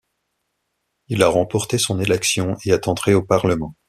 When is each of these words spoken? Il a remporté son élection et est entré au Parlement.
Il 1.09 1.21
a 1.21 1.27
remporté 1.27 1.77
son 1.77 1.99
élection 1.99 2.55
et 2.65 2.71
est 2.71 2.87
entré 2.87 3.13
au 3.13 3.21
Parlement. 3.21 3.75